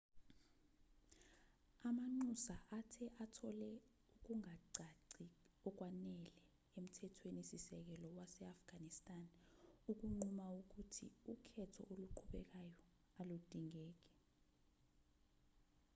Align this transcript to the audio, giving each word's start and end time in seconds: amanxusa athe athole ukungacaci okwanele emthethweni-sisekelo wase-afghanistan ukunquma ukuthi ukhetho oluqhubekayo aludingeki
amanxusa 1.87 2.55
athe 2.79 3.05
athole 3.23 3.71
ukungacaci 4.15 5.25
okwanele 5.67 6.29
emthethweni-sisekelo 6.77 8.07
wase-afghanistan 8.17 9.23
ukunquma 9.91 10.45
ukuthi 10.61 11.05
ukhetho 11.33 11.81
oluqhubekayo 11.91 12.75
aludingeki 13.19 14.07